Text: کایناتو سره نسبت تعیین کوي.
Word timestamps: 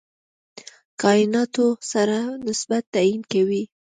کایناتو 1.01 1.67
سره 1.91 2.19
نسبت 2.47 2.83
تعیین 2.93 3.21
کوي. 3.31 3.63